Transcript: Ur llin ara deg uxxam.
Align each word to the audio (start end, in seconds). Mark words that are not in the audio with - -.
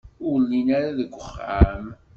Ur 0.29 0.35
llin 0.41 0.67
ara 0.77 0.97
deg 0.99 1.11
uxxam. 1.21 1.85